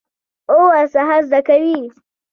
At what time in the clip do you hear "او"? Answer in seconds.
0.49-0.57